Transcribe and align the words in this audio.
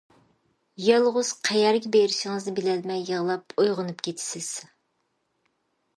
يالغۇز 0.85 1.29
قەيەرگە 1.49 1.91
بېرىشىڭىزنى 1.97 2.55
بىلەلمەي 2.61 3.05
يىغلاپ 3.11 3.57
ئويغىنىپ 3.61 4.05
كېتىسىز. 4.09 4.51